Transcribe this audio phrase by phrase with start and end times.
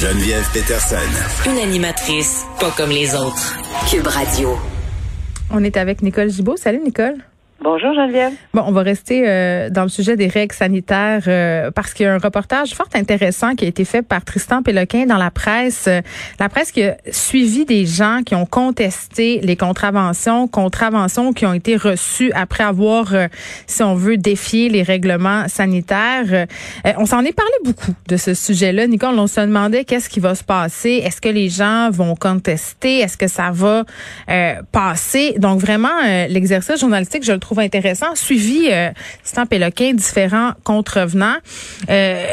[0.00, 0.96] Geneviève Peterson.
[1.44, 3.58] Une animatrice pas comme les autres.
[3.90, 4.56] Cube Radio.
[5.50, 6.56] On est avec Nicole Gibault.
[6.56, 7.16] Salut Nicole.
[7.70, 8.32] Bonjour Geneviève.
[8.54, 12.08] Bon, on va rester euh, dans le sujet des règles sanitaires euh, parce qu'il y
[12.08, 15.84] a un reportage fort intéressant qui a été fait par Tristan Péloquin dans la presse.
[15.86, 16.00] Euh,
[16.40, 21.52] la presse qui a suivi des gens qui ont contesté les contraventions, contraventions qui ont
[21.52, 23.12] été reçues après avoir,
[23.66, 26.46] si on veut, défié les règlements sanitaires.
[26.96, 28.86] on s'en est parlé beaucoup de ce sujet-là.
[28.86, 31.02] Nicole, on se demandait qu'est-ce qui va se passer.
[31.04, 33.00] Est-ce que les gens vont contester?
[33.00, 33.84] Est-ce que ça va
[34.72, 35.34] passer?
[35.36, 38.90] Donc vraiment, l'exercice journalistique, je le trouve trouve intéressant, suivi euh,
[39.22, 41.38] Stan Péloquin, différents contrevenants.
[41.90, 42.24] Euh,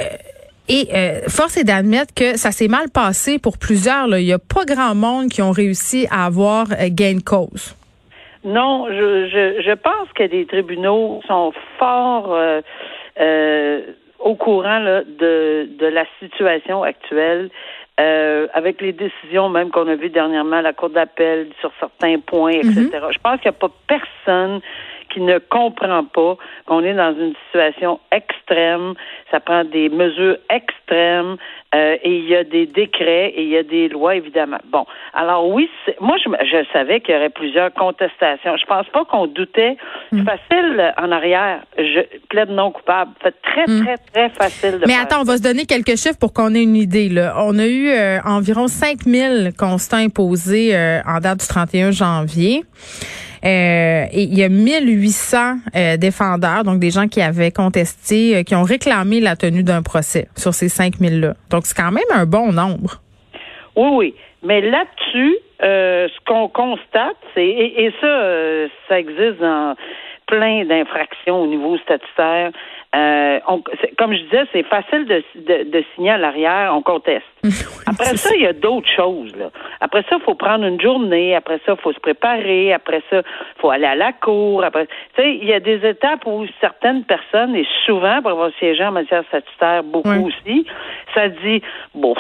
[0.68, 4.08] et euh, force est d'admettre que ça s'est mal passé pour plusieurs.
[4.08, 4.20] Là.
[4.20, 7.76] Il n'y a pas grand monde qui ont réussi à avoir euh, gain de cause.
[8.44, 12.36] Non, je, je, je pense que les tribunaux sont fort
[13.20, 13.82] euh,
[14.20, 17.50] au courant là, de, de la situation actuelle.
[17.98, 22.20] Euh, avec les décisions même qu'on a vues dernièrement à la Cour d'appel sur certains
[22.20, 22.90] points, etc.
[22.92, 23.14] Mm-hmm.
[23.14, 24.60] Je pense qu'il n'y a pas personne
[25.16, 26.36] qui ne comprend pas
[26.66, 28.96] qu'on est dans une situation extrême.
[29.32, 31.38] Ça prend des mesures extrêmes
[31.74, 34.58] euh, et il y a des décrets et il y a des lois, évidemment.
[34.70, 35.70] Bon, alors oui,
[36.02, 38.58] moi, je, je savais qu'il y aurait plusieurs contestations.
[38.58, 39.78] Je pense pas qu'on doutait.
[40.12, 40.26] C'est mm.
[40.26, 41.62] facile en arrière.
[41.78, 43.12] Je plaide non coupable.
[43.24, 43.86] C'est très, mm.
[43.86, 46.64] très, très facile de Mais attends, on va se donner quelques chiffres pour qu'on ait
[46.64, 47.08] une idée.
[47.08, 47.36] Là.
[47.38, 52.64] On a eu euh, environ 5000 constats imposés euh, en date du 31 janvier.
[53.46, 55.38] Euh, et il y a 1800
[55.76, 59.84] euh, défendeurs, donc des gens qui avaient contesté, euh, qui ont réclamé la tenue d'un
[59.84, 61.36] procès sur ces 5000-là.
[61.52, 63.02] Donc, c'est quand même un bon nombre.
[63.76, 64.16] Oui, oui.
[64.42, 69.76] Mais là-dessus, ce qu'on constate, c'est, et, ça, ça existe dans
[70.28, 72.52] plein d'infractions au niveau statutaire.
[72.96, 73.40] Euh,
[73.98, 77.26] comme je disais, c'est facile de, de, signer à l'arrière, on conteste.
[77.88, 79.36] après ça, il y a d'autres choses.
[79.36, 79.50] Là.
[79.82, 81.36] Après ça, il faut prendre une journée.
[81.36, 82.74] Après ça, il faut se préparer.
[82.74, 84.64] Après ça, il faut aller à la cour.
[84.64, 88.92] Après, il y a des étapes où certaines personnes, et souvent, pour avoir siégé en
[88.92, 90.66] matière statutaire, beaucoup aussi,
[91.14, 91.62] ça dit,
[91.94, 92.16] bon,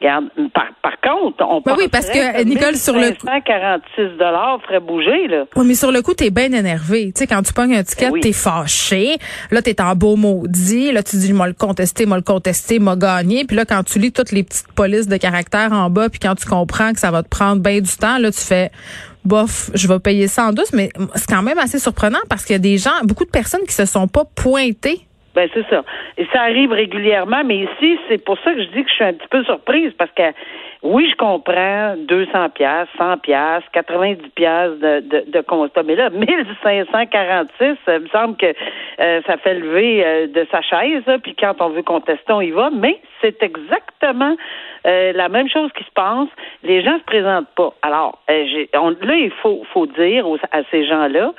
[0.00, 1.72] regarde, par, par contre, on peut.
[1.76, 3.26] oui, parce que, Nicole, sur le coup.
[3.26, 4.18] 146
[4.66, 5.44] ferait bouger, là.
[5.56, 7.12] Oui, mais sur le coup, t'es bien énervé.
[7.12, 9.16] Tu sais, quand tu pognes un ticket, ben t'es fâché.
[9.50, 10.92] Là, t'es en beau maudit.
[10.92, 13.44] Là, tu dis, moi le contester, moi le contester, m'a gagné.
[13.44, 16.34] Puis là, quand tu lis toutes les petites polices de caractère en bas, puis quand
[16.34, 18.70] tu comprends que ça va te prendre bien du temps, là, tu fais,
[19.24, 20.72] bof, je vais payer ça en douce.
[20.72, 23.64] Mais c'est quand même assez surprenant parce qu'il y a des gens, beaucoup de personnes
[23.66, 25.84] qui se sont pas pointées ben c'est ça.
[26.16, 29.04] Et ça arrive régulièrement, mais ici, c'est pour ça que je dis que je suis
[29.04, 30.32] un petit peu surprise parce que
[30.82, 36.08] oui, je comprends 200 pièces, 100 pièces, 90 pièces de, de, de, constat, mais là
[36.08, 38.46] 1546, ça me semble que
[39.00, 41.02] euh, ça fait lever euh, de sa chaise.
[41.22, 42.70] puis quand on veut contester, on y va.
[42.70, 44.34] Mais c'est exactement
[44.86, 46.28] euh, la même chose qui se passe.
[46.62, 47.74] Les gens se présentent pas.
[47.82, 51.32] Alors, là, il faut faut dire à ces gens-là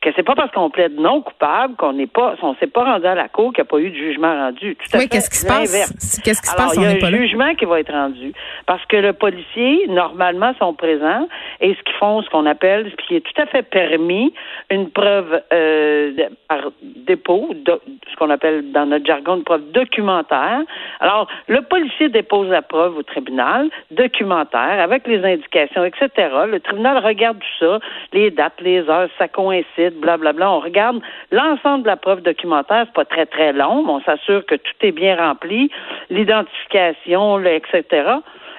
[0.00, 3.06] que c'est pas parce qu'on plaide non coupable qu'on n'est pas, on s'est pas rendu
[3.06, 4.76] à la cour qu'il n'y a pas eu de jugement rendu.
[4.76, 6.22] Tout oui, qu'est-ce qui se passe?
[6.22, 6.76] Qu'est-ce qui se passe?
[6.76, 8.32] Il y a un jugement qui va être rendu
[8.66, 11.28] parce que le policier, normalement, sont présents
[11.60, 14.32] et ce qu'ils font, ce qu'on appelle, ce qui est tout à fait permis,
[14.70, 16.12] une preuve euh,
[16.48, 20.60] par dépôt, ce qu'on appelle dans notre jargon une preuve documentaire.
[21.00, 26.08] Alors, le policier dépose la preuve au tribunal, documentaire, avec les indications, etc.
[26.46, 27.78] Le tribunal regarde tout ça,
[28.12, 30.50] les dates, les heures, ça coïncide blablabla.
[30.50, 31.00] On regarde
[31.30, 34.74] l'ensemble de la preuve documentaire, c'est pas très très long, mais on s'assure que tout
[34.82, 35.70] est bien rempli,
[36.10, 37.84] l'identification, etc.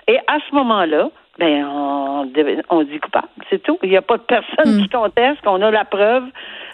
[0.08, 2.32] Et à ce moment-là, ben on,
[2.70, 3.80] on dit coupable, c'est tout.
[3.84, 4.82] Il n'y a pas de personne hmm.
[4.82, 6.26] qui conteste qu'on a la preuve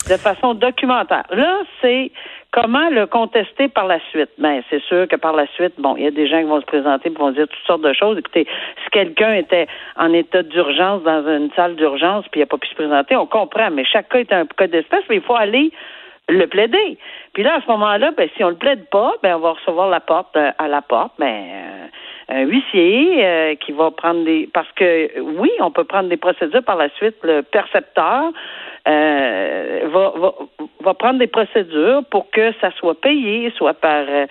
[0.10, 1.24] de façon documentaire.
[1.32, 2.12] Là, c'est
[2.52, 4.30] comment le contester par la suite.
[4.38, 6.62] Ben, c'est sûr que par la suite, bon, il y a des gens qui vont
[6.62, 8.18] se présenter et vont dire toutes sortes de choses.
[8.18, 8.48] Écoutez,
[8.84, 9.68] si quelqu'un était
[9.98, 13.26] en état d'urgence dans une salle d'urgence puis il n'a pas pu se présenter, on
[13.26, 15.72] comprend, mais chaque cas est un cas d'espèce, mais il faut aller
[16.30, 16.98] le plaider.
[17.36, 19.90] Puis là, à ce moment-là, ben, si on le plaide pas, ben, on va recevoir
[19.90, 21.88] la porte euh, à la porte, ben, euh,
[22.30, 26.64] un huissier euh, qui va prendre des parce que oui, on peut prendre des procédures
[26.64, 28.32] par la suite, le percepteur
[28.88, 30.34] euh, va, va,
[30.84, 34.26] va prendre des procédures pour que ça soit payé, soit par euh,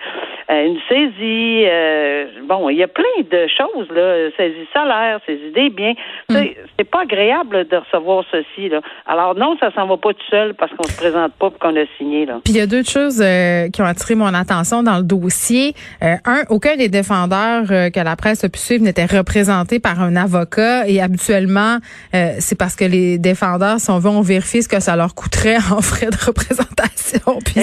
[0.49, 1.63] une saisie.
[1.65, 4.29] Euh, bon, il y a plein de choses, là.
[4.37, 5.93] Saisie salaire, saisie des biens.
[6.29, 6.37] Hmm.
[6.77, 8.81] C'est pas agréable de recevoir ceci, là.
[9.05, 11.75] Alors non, ça s'en va pas tout seul parce qu'on se présente pas pour qu'on
[11.75, 12.39] a signé, là.
[12.43, 13.23] Puis il y a deux choses
[13.71, 15.75] qui ont attiré mon attention dans le dossier.
[16.01, 20.87] un, aucun des défendeurs que la presse a pu suivre n'était représenté par un avocat
[20.87, 21.79] et habituellement,
[22.11, 25.57] c'est parce que les défendeurs, si on veut, on vérifie ce que ça leur coûterait
[25.71, 27.39] en frais de représentation.
[27.45, 27.61] Puis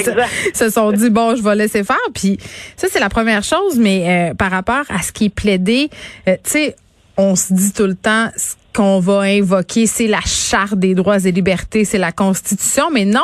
[0.54, 1.96] se sont dit bon, je vais laisser faire.
[2.14, 2.38] Puis
[2.76, 5.90] ça c'est la première chose, mais euh, par rapport à ce qui est plaidé,
[6.28, 6.76] euh, tu sais,
[7.16, 11.18] on se dit tout le temps ce qu'on va invoquer, c'est la charte des droits
[11.24, 13.20] et libertés, c'est la Constitution, mais non,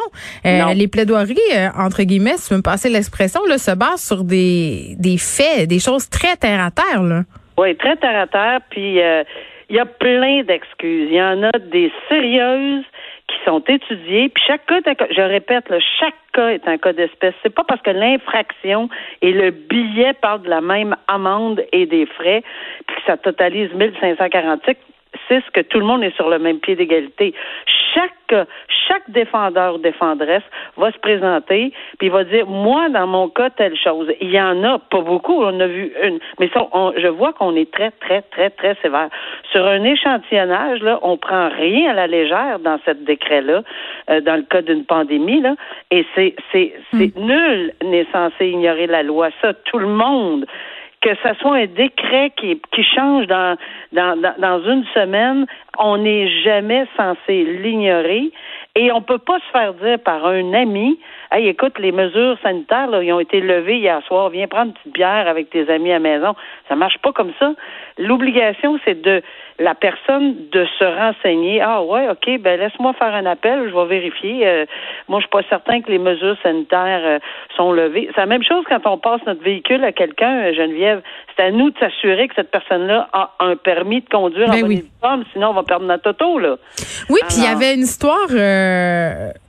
[0.47, 1.37] euh, les plaidoiries
[1.77, 5.79] entre guillemets, si tu me passer l'expression, là, se basent sur des des faits, des
[5.79, 7.23] choses très terre à terre là.
[7.59, 9.01] Oui, très terre à terre, puis
[9.71, 11.09] il y a plein d'excuses.
[11.11, 12.85] Il y en a des sérieuses
[13.29, 14.81] qui sont étudiées, puis chaque cas,
[15.11, 17.35] je répète, là, chaque cas est un cas d'espèce.
[17.43, 18.89] C'est pas parce que l'infraction
[19.21, 22.43] et le billet parlent de la même amende et des frais,
[22.87, 24.77] puis que ça totalise 1546
[25.29, 27.35] ce que tout le monde est sur le même pied d'égalité.
[27.95, 28.47] Chaque,
[28.89, 30.43] chaque défendeur ou défendresse
[30.77, 34.09] va se présenter puis va dire moi dans mon cas telle chose.
[34.21, 36.67] Il y en a pas beaucoup, on a vu une, mais ça,
[36.97, 39.09] je vois qu'on est très très très très sévère
[39.51, 40.99] sur un échantillonnage là.
[41.03, 43.63] On prend rien à la légère dans cette décret là,
[44.11, 45.55] euh, dans le cas d'une pandémie là,
[45.91, 47.27] et c'est c'est c'est hmm.
[47.27, 49.29] nul n'est censé ignorer la loi.
[49.41, 50.47] Ça, tout le monde
[51.01, 53.57] que ce soit un décret qui, qui change dans,
[53.93, 55.47] dans, dans, une semaine,
[55.79, 58.31] on n'est jamais censé l'ignorer.
[58.75, 60.99] Et on peut pas se faire dire par un ami,
[61.33, 64.73] hey, écoute, les mesures sanitaires, là, ils ont été levées hier soir, viens prendre une
[64.75, 66.35] petite bière avec tes amis à maison.
[66.69, 67.55] Ça marche pas comme ça.
[67.97, 69.23] L'obligation, c'est de
[69.59, 71.61] la personne de se renseigner.
[71.61, 74.47] Ah ouais, ok, ben laisse-moi faire un appel, je vais vérifier.
[74.47, 74.67] Euh,
[75.09, 77.19] moi, je suis pas certain que les mesures sanitaires euh,
[77.57, 78.09] sont levées.
[78.15, 81.03] C'est la même chose quand on passe notre véhicule à quelqu'un, euh, Geneviève.
[81.39, 84.67] C'est à nous de s'assurer que cette personne-là a un permis de conduire ben en
[84.67, 84.85] oui.
[85.33, 86.57] sinon on va perdre notre auto là.
[87.09, 88.27] Oui, puis il y avait une histoire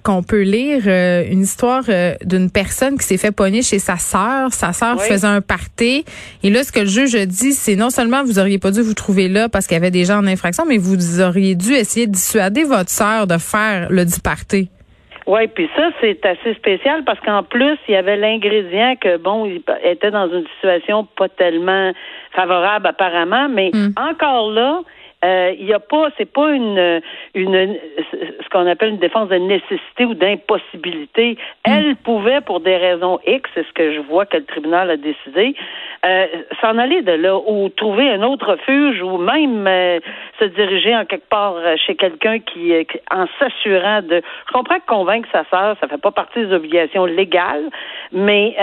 [0.04, 1.84] qu'on peut lire, une histoire
[2.24, 4.54] d'une personne qui s'est fait pogner chez sa sœur.
[4.54, 6.06] Sa sœur faisait un party,
[6.44, 8.94] et là, ce que le juge dit, c'est non seulement vous auriez pas dû vous
[8.94, 12.06] trouver là parce qu'il y avait des gens en infraction, mais vous auriez dû essayer
[12.06, 14.70] de dissuader votre sœur de faire le diparté.
[15.30, 19.46] Oui, puis ça, c'est assez spécial parce qu'en plus, il y avait l'ingrédient que, bon,
[19.46, 21.92] il était dans une situation pas tellement
[22.32, 23.92] favorable apparemment, mais hmm.
[23.96, 24.82] encore là,
[25.24, 27.02] il n'y a pas, c'est pas une,
[27.34, 27.78] une,
[28.44, 31.38] ce qu'on appelle une défense de nécessité ou d'impossibilité.
[31.66, 31.72] Hmm.
[31.72, 34.98] Elle pouvait, pour des raisons X, c'est ce que je vois que le tribunal a
[34.98, 35.56] décidé,
[36.06, 36.28] euh,
[36.62, 40.00] s'en aller de là ou trouver un autre refuge ou même euh,
[40.40, 41.56] se diriger en quelque part
[41.86, 42.74] chez quelqu'un qui,
[43.12, 44.22] en s'assurant de.
[44.48, 47.70] Je comprends que convaincre sa sœur, ça fait pas partie des obligations légales,
[48.14, 48.56] mais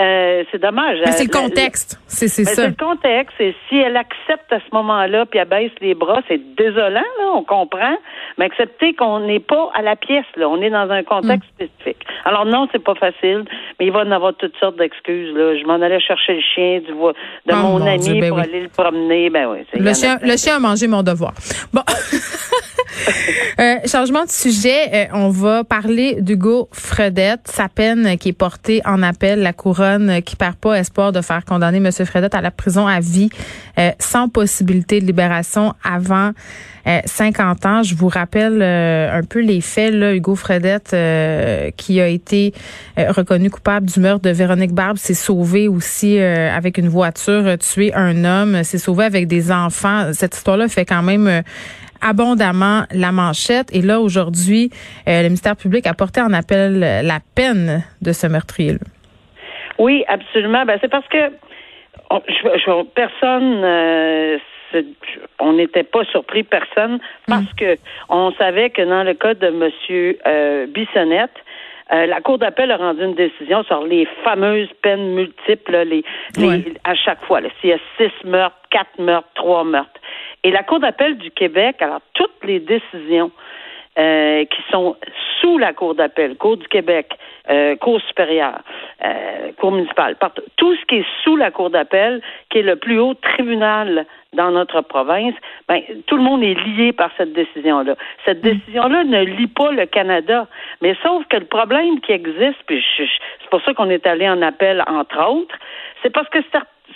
[0.51, 0.97] c'est dommage.
[1.05, 2.45] Mais c'est le contexte, c'est ça.
[2.45, 3.39] C'est le contexte.
[3.39, 7.31] Et si elle accepte à ce moment-là, puis elle baisse les bras, c'est désolant, là,
[7.33, 7.97] on comprend,
[8.37, 11.65] mais accepter qu'on n'est pas à la pièce, là, on est dans un contexte hmm.
[11.65, 12.05] spécifique.
[12.25, 13.45] Alors non, c'est pas facile,
[13.79, 15.35] mais il va y en avoir toutes sortes d'excuses.
[15.35, 15.57] Là.
[15.57, 18.69] Je m'en allais chercher le chien du, de oh mon, ami ben pour aller le
[18.69, 19.29] promener.
[19.29, 21.33] Ben oui, le, chien, le chien a mangé mon devoir.
[21.73, 21.81] Bon.
[23.59, 28.81] euh, changement de sujet, euh, on va parler d'Hugo Fredette, sa peine qui est portée
[28.85, 31.91] en appel, la couronne qui perd pas espoir de faire condamner M.
[31.91, 33.29] Fredette à la prison à vie
[33.77, 36.31] euh, sans possibilité de libération avant
[37.05, 37.83] 50 euh, ans.
[37.83, 39.93] Je vous rappelle un peu les faits.
[39.93, 40.95] Là, Hugo Fredette,
[41.75, 42.53] qui a été
[42.97, 48.23] reconnu coupable du meurtre de Véronique Barbe, s'est sauvé aussi avec une voiture, tué un
[48.23, 50.13] homme, s'est sauvé avec des enfants.
[50.13, 51.43] Cette histoire-là fait quand même
[52.01, 53.73] abondamment la manchette.
[53.73, 54.69] Et là, aujourd'hui,
[55.07, 58.79] euh, le ministère public a porté en appel la peine de ce meurtrier-là.
[59.77, 60.65] Oui, absolument.
[60.65, 61.31] Ben, c'est parce que
[62.95, 64.37] personne, euh,
[65.39, 67.55] on n'était pas surpris, personne, parce mm.
[67.57, 67.77] que
[68.09, 70.17] on savait que dans le cas de M.
[70.25, 71.35] Euh, Bissonnette,
[71.89, 76.03] la Cour d'appel a rendu une décision sur les fameuses peines multiples, les,
[76.83, 77.39] à chaque fois.
[77.61, 80.01] S'il y a six meurtres, quatre meurtres, trois meurtres.
[80.47, 83.31] Et la Cour d'appel du Québec, alors toutes les décisions
[83.99, 84.95] euh, qui sont
[85.41, 87.11] sous la Cour d'appel, Cour du Québec,
[87.49, 88.61] euh, Cour supérieure,
[89.03, 90.15] euh, Cour municipale,
[90.55, 94.51] tout ce qui est sous la Cour d'appel, qui est le plus haut tribunal dans
[94.51, 95.35] notre province,
[95.67, 97.97] ben, tout le monde est lié par cette décision-là.
[98.23, 98.49] Cette mm.
[98.49, 100.47] décision-là ne lie pas le Canada,
[100.81, 104.41] mais sauf que le problème qui existe, puis c'est pour ça qu'on est allé en
[104.41, 105.57] appel, entre autres,
[106.01, 106.39] c'est parce que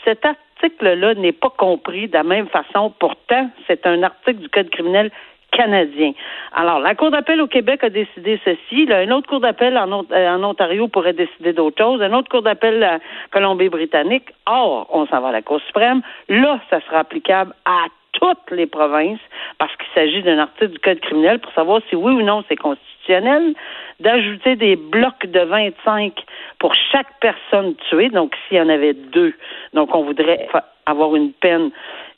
[0.05, 0.25] cet
[0.62, 2.94] article-là n'est pas compris de la même façon.
[3.00, 5.12] Pourtant, c'est un article du Code criminel
[5.51, 6.13] canadien.
[6.53, 8.86] Alors, la Cour d'appel au Québec a décidé ceci.
[8.86, 12.01] Là, une autre Cour d'appel en, en, Ontario pourrait décider d'autre chose.
[12.01, 13.00] Une autre Cour d'appel à
[13.32, 14.30] Colombie-Britannique.
[14.46, 16.01] Or, on s'en va à la Cour suprême.
[16.30, 19.20] Là, ça sera applicable à toutes les provinces
[19.58, 22.56] parce qu'il s'agit d'un article du Code criminel pour savoir si oui ou non c'est
[22.56, 23.53] constitutionnel
[24.00, 26.13] d'ajouter des blocs de 25
[26.60, 28.10] pour chaque personne tuée.
[28.10, 29.34] Donc, s'il y en avait deux,
[29.74, 30.48] donc on voudrait
[30.86, 31.72] avoir une peine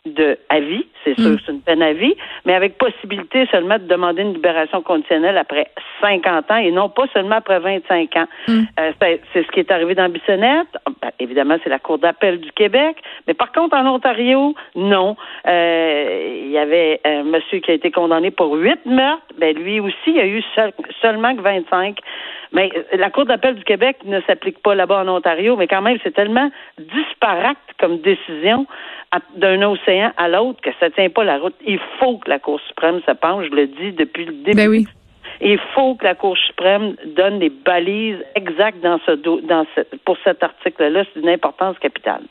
[0.05, 1.37] de à vie, c'est sûr, mm.
[1.45, 5.71] c'est une peine à vie, mais avec possibilité seulement de demander une libération conditionnelle après
[6.01, 8.25] 50 ans et non pas seulement après 25 ans.
[8.49, 8.61] Mm.
[8.81, 10.67] Euh, c'est, ce qui est arrivé dans Bissonnette.
[11.01, 15.15] Ben, évidemment, c'est la Cour d'appel du Québec, mais par contre, en Ontario, non.
[15.47, 19.23] Euh, il y avait un monsieur qui a été condamné pour huit meurtres.
[19.37, 20.43] Ben, lui aussi, il y a eu
[21.01, 21.97] seulement que 25.
[22.53, 25.81] Mais euh, la Cour d'appel du Québec ne s'applique pas là-bas en Ontario, mais quand
[25.81, 28.65] même, c'est tellement disparate comme décision
[29.35, 31.55] d'un océan à l'autre que ça tient pas la route.
[31.65, 34.55] Il faut que la Cour suprême se penche, je le dis depuis le début.
[34.57, 34.87] Ben oui.
[35.41, 39.11] Il faut que la Cour suprême donne des balises exactes dans ce,
[39.47, 41.03] dans ce, pour cet article-là.
[41.13, 42.21] C'est d'une importance capitale.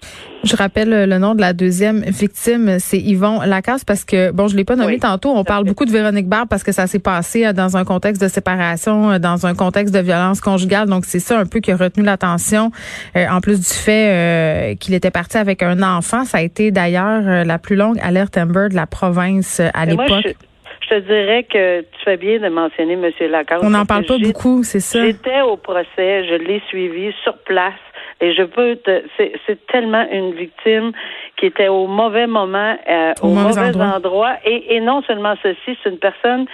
[0.44, 4.56] Je rappelle le nom de la deuxième victime, c'est Yvon Lacasse, parce que, bon, je
[4.56, 5.30] l'ai pas nommé tantôt.
[5.30, 8.21] On parle beaucoup de Véronique Barbe parce que ça s'est passé euh, dans un contexte
[8.23, 10.88] de séparation, euh, dans un contexte de violence conjugale.
[10.88, 12.71] Donc, c'est ça un peu qui a retenu l'attention.
[13.16, 17.44] Euh, en plus du fait qu'il était parti avec un enfant, ça a été d'ailleurs
[17.44, 20.37] la plus longue alerte Amber de la province à l'époque
[20.83, 23.11] je te dirais que tu fais bien de mentionner M.
[23.31, 23.59] Lacan.
[23.62, 25.05] On n'en parle pas beaucoup, c'est ça?
[25.05, 27.75] J'étais au procès, je l'ai suivi sur place.
[28.21, 30.93] Et je peux te, c'est tellement une victime
[31.37, 34.37] qui était au mauvais moment, euh, au, mauvais, endroit.
[34.45, 36.47] Et, et non seulement ceci, c'est une personne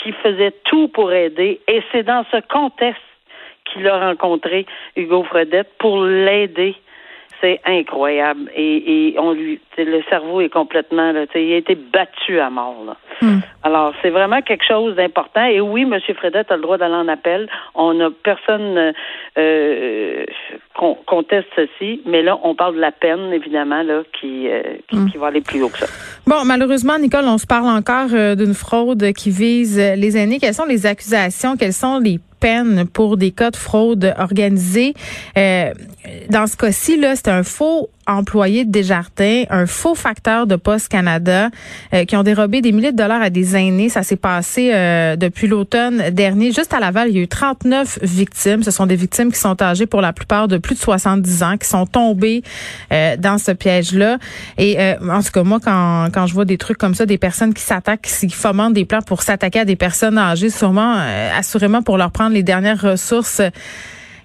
[0.00, 1.60] qui faisait tout pour aider.
[1.66, 3.02] Et c'est dans ce contexte
[3.64, 4.64] qu'il a rencontré
[4.96, 6.76] Hugo Fredette pour l'aider
[7.40, 8.50] c'est incroyable.
[8.54, 12.84] Et, et on lui, le cerveau est complètement, là, il a été battu à mort.
[12.86, 12.96] Là.
[13.20, 13.40] Hmm.
[13.62, 15.44] Alors, c'est vraiment quelque chose d'important.
[15.44, 15.98] Et oui, M.
[16.16, 17.48] Fredette a le droit d'aller en appel.
[17.74, 18.92] On a personne
[19.38, 20.24] euh,
[21.06, 25.10] conteste ceci, mais là, on parle de la peine, évidemment, là, qui, euh, hmm.
[25.10, 25.86] qui, va aller plus haut que ça.
[26.26, 30.38] Bon, malheureusement, Nicole, on se parle encore euh, d'une fraude qui vise les aînés.
[30.38, 31.56] Quelles sont les accusations?
[31.56, 34.94] Quelles sont les peine pour des cas de fraude organisée.
[35.36, 35.72] Euh,
[36.30, 40.88] dans ce cas-ci, là, c'est un faux employé de Desjardins, un faux facteur de Poste
[40.88, 41.50] Canada,
[41.94, 43.88] euh, qui ont dérobé des milliers de dollars à des aînés.
[43.88, 46.52] Ça s'est passé euh, depuis l'automne dernier.
[46.52, 48.62] Juste à Laval, il y a eu 39 victimes.
[48.62, 51.56] Ce sont des victimes qui sont âgées pour la plupart de plus de 70 ans,
[51.56, 52.42] qui sont tombées
[52.90, 54.18] dans ce piège-là.
[54.56, 57.54] Et en tout cas, moi, quand, quand je vois des trucs comme ça, des personnes
[57.54, 60.96] qui s'attaquent, qui fomentent des plans pour s'attaquer à des personnes âgées, sûrement,
[61.36, 63.42] assurément pour leur prendre les dernières ressources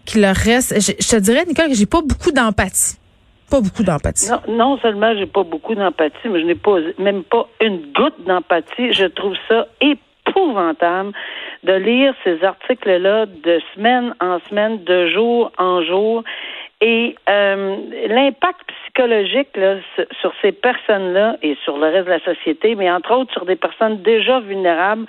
[0.06, 0.80] qui leur restent.
[0.80, 2.96] Je, te dirais, Nicole, que j'ai pas beaucoup d'empathie.
[3.50, 4.30] Pas beaucoup d'empathie.
[4.30, 8.24] Non, non seulement j'ai pas beaucoup d'empathie, mais je n'ai pas même pas une goutte
[8.26, 8.92] d'empathie.
[8.94, 11.12] Je trouve ça épouvantable
[11.64, 16.24] de lire ces articles-là de semaine en semaine, de jour en jour.
[16.82, 17.78] Et euh,
[18.10, 19.78] l'impact psychologique là,
[20.20, 23.56] sur ces personnes-là et sur le reste de la société, mais entre autres sur des
[23.56, 25.06] personnes déjà vulnérables,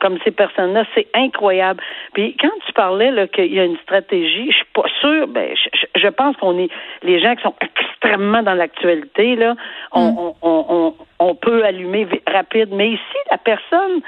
[0.00, 0.84] comme ces personnes-là.
[0.94, 1.82] C'est incroyable.
[2.12, 5.26] Puis quand tu parlais là qu'il y a une stratégie, je suis pas sûre.
[5.28, 5.54] Ben,
[5.94, 6.70] je, pense qu'on est
[7.02, 9.54] les gens qui sont extrêmement dans l'actualité là,
[9.92, 10.18] on, mm.
[10.18, 12.68] on, on, on, peut allumer rapide.
[12.72, 14.00] Mais ici, la personne,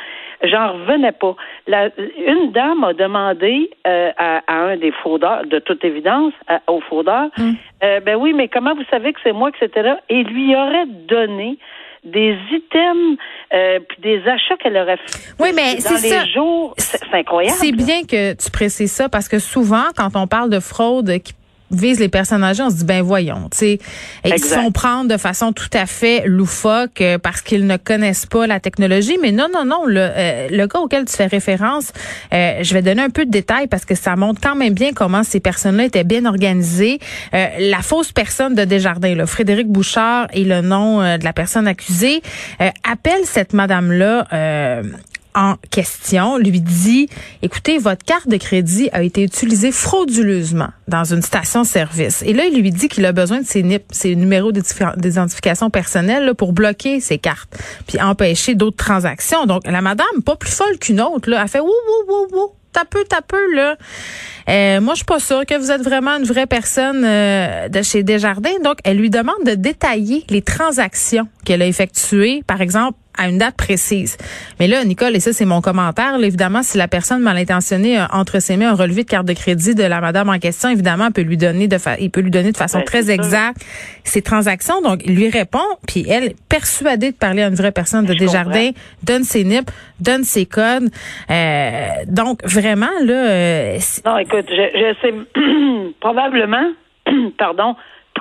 [0.43, 1.35] j'en revenais pas.
[1.67, 6.35] La, une dame a demandé euh, à, un des fraudeurs, de toute évidence,
[6.67, 7.53] au fraudeur, mm.
[7.85, 9.95] euh, ben oui, mais comment vous savez que c'est moi, etc.
[10.09, 11.59] Et lui aurait donné
[12.05, 13.19] des items
[13.53, 16.25] euh, puis des achats qu'elle aurait fait oui, mais dans les ça.
[16.27, 16.75] jours.
[16.77, 17.57] C'est incroyable.
[17.59, 21.35] C'est bien que tu précises ça parce que souvent, quand on parle de fraude qui
[21.71, 23.79] vise les personnes âgées, on se dit ben voyons, tu sais,
[24.25, 28.27] ils se font prendre de façon tout à fait loufoque euh, parce qu'ils ne connaissent
[28.27, 29.19] pas la technologie.
[29.21, 31.93] Mais non, non, non, le, euh, le cas auquel tu fais référence,
[32.33, 34.93] euh, je vais donner un peu de détails parce que ça montre quand même bien
[34.93, 36.99] comment ces personnes-là étaient bien organisées.
[37.33, 42.23] la fausse personne de Desjardins, là, Frédéric Bouchard et le nom de la personne accusée,
[42.85, 44.27] appelle cette madame-là
[45.35, 47.09] en question lui dit,
[47.43, 52.23] écoutez, votre carte de crédit a été utilisée frauduleusement dans une station-service.
[52.23, 56.35] Et là, il lui dit qu'il a besoin de ses NIP, ses numéros d'identification personnelle
[56.35, 57.57] pour bloquer ses cartes,
[57.87, 59.47] puis empêcher d'autres transactions.
[59.47, 62.53] Donc, la madame, pas plus folle qu'une autre, là, a fait, wou, wou, wou, wou,
[62.73, 63.77] t'as peu, t'as peu, là.
[64.49, 67.83] Euh, moi, je suis pas sûre que vous êtes vraiment une vraie personne euh, de
[67.83, 68.59] chez Desjardins.
[68.65, 73.39] Donc, elle lui demande de détailler les transactions qu'elle a effectuées, par exemple, à une
[73.39, 74.17] date précise.
[74.61, 78.09] Mais là, Nicole, et ça c'est mon commentaire, évidemment, si la personne mal intentionnée a
[78.13, 81.11] entre ses mains un relevé de carte de crédit de la madame en question, évidemment,
[81.11, 83.61] peut lui donner de, il peut lui donner de façon Ben, très exacte
[84.05, 84.81] ses transactions.
[84.81, 88.19] Donc, il lui répond, puis elle, persuadée de parler à une vraie personne de Je
[88.19, 88.71] Desjardins,
[89.03, 89.71] donne ses NIP,
[90.01, 90.89] donne ses codes.
[91.31, 95.15] Euh, donc, vraiment, là, euh, Non, écoute, je, je sais
[96.01, 96.73] probablement,
[97.39, 97.75] pardon,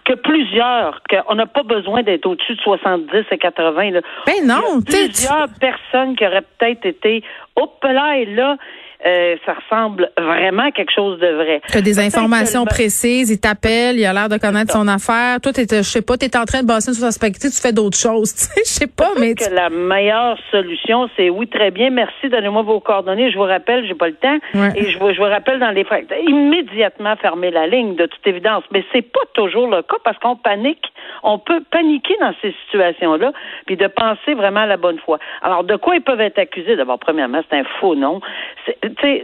[0.03, 3.91] que plusieurs, qu'on n'a pas besoin d'être au-dessus de 70 et 80.
[3.91, 4.01] Là.
[4.25, 7.23] ben non, plusieurs personnes qui auraient peut-être été,
[7.55, 8.57] hop là et là,
[9.05, 11.61] euh, ça ressemble vraiment à quelque chose de vrai.
[11.69, 15.39] Tu as des informations que précises, il t'appelle, il a l'air de connaître son affaire.
[15.41, 17.97] Toi, je sais pas, t'es en train de bosser sur sa spaghetti, tu fais d'autres
[17.97, 21.89] choses, tu je sais pas, mais tu- que la meilleure solution, c'est oui, très bien,
[21.89, 24.71] merci, donnez-moi vos coordonnées, je vous rappelle, j'ai pas le temps, Ouais.
[24.75, 26.05] et je vous, je vous rappelle dans les frais.
[26.27, 28.63] Immédiatement fermer la ligne, de toute évidence.
[28.71, 30.91] Mais c'est pas toujours le cas parce qu'on panique.
[31.23, 33.31] On peut paniquer dans ces situations-là,
[33.65, 35.19] puis de penser vraiment à la bonne foi.
[35.41, 36.75] Alors, de quoi ils peuvent être accusés?
[36.75, 38.21] D'abord, premièrement, c'est un faux nom.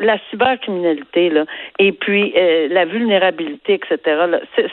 [0.01, 1.45] La cybercriminalité, là,
[1.79, 3.99] et puis euh, la vulnérabilité, etc.,
[4.55, 4.69] c'est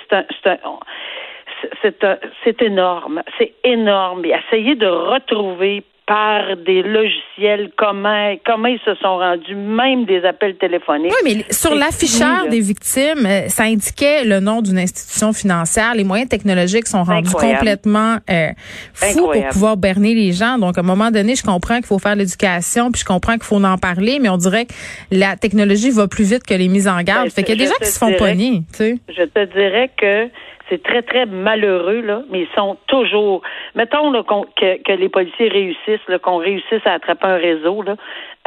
[2.45, 4.25] c'est énorme, c'est énorme.
[4.25, 10.25] Et essayer de retrouver par des logiciels comment comment ils se sont rendus, même des
[10.25, 11.13] appels téléphoniques.
[11.23, 15.95] Oui, mais sur l'afficheur des victimes, euh, ça indiquait le nom d'une institution financière.
[15.95, 17.59] Les moyens technologiques sont rendus Incroyable.
[17.59, 18.49] complètement euh,
[18.93, 20.59] fous pour pouvoir berner les gens.
[20.59, 23.45] Donc, à un moment donné, je comprends qu'il faut faire l'éducation, puis je comprends qu'il
[23.45, 24.73] faut en parler, mais on dirait que
[25.13, 27.27] la technologie va plus vite que les mises en garde.
[27.27, 28.99] Ben, fait qu'il y a des gens qui se font pogner, tu sais.
[29.17, 30.29] Je te dirais que
[30.71, 33.43] c'est très, très malheureux, là, mais ils sont toujours.
[33.75, 37.97] Mettons là, que, les policiers réussissent, qu'on réussisse à attraper un réseau, là.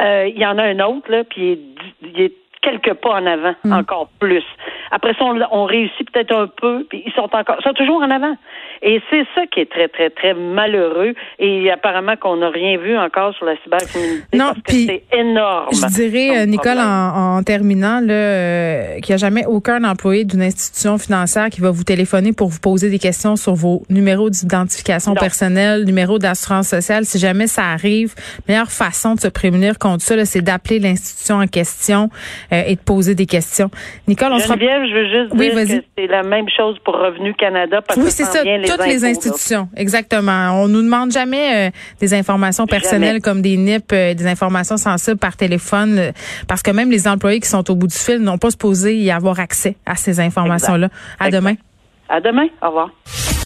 [0.02, 1.58] Euh, Il y en a un autre, là, puis
[2.02, 2.32] il est
[2.64, 3.72] quelques pas en avant, Mm.
[3.72, 4.42] encore plus.
[4.90, 8.02] Après ça, on, on réussit peut-être un peu, puis ils sont encore, ils sont toujours
[8.02, 8.34] en avant.
[8.82, 11.14] Et c'est ça qui est très, très, très malheureux.
[11.38, 14.36] Et apparemment qu'on n'a rien vu encore sur la cybercriminalité.
[14.36, 15.68] Non, puis c'est énorme.
[15.72, 20.24] Je dirais, euh, Nicole, en, en terminant, là, euh, qu'il n'y a jamais aucun employé
[20.24, 24.28] d'une institution financière qui va vous téléphoner pour vous poser des questions sur vos numéros
[24.30, 27.04] d'identification personnelle, numéro d'assurance sociale.
[27.04, 28.14] Si jamais ça arrive,
[28.48, 32.10] meilleure façon de se prémunir contre ça, là, c'est d'appeler l'institution en question
[32.66, 33.70] et de poser des questions.
[34.08, 37.34] Nicole, on se je veux juste Oui, dire que c'est la même chose pour Revenu
[37.34, 38.42] Canada parce Oui, que c'est ça.
[38.42, 39.08] les Toutes les là.
[39.08, 40.62] institutions, exactement.
[40.62, 41.70] On nous demande jamais euh,
[42.00, 43.20] des informations personnelles Jamais.
[43.20, 46.12] comme des NIP, euh, des informations sensibles par téléphone, euh,
[46.48, 49.10] parce que même les employés qui sont au bout du fil n'ont pas supposé y
[49.10, 50.88] avoir accès à ces informations-là.
[51.18, 51.40] À Exact.
[51.40, 51.54] demain.
[52.08, 52.46] À demain.
[52.62, 53.34] Au revoir.